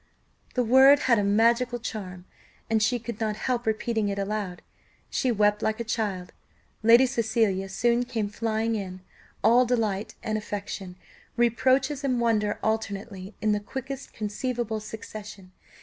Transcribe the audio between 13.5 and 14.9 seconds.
the quickest conceivable